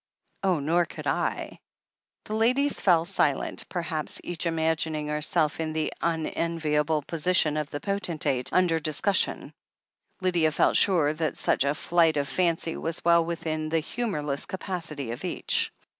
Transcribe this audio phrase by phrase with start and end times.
[0.41, 1.59] "Oh, nor could L"
[2.25, 8.49] The ladies fell silent, perhaps each imagining herself in the unenviable position of the potentate
[8.49, 9.53] imder dis cussion.
[10.19, 15.11] Lydia felt sure that such a flight of fancy was well within the humourless capacity
[15.11, 15.71] of each.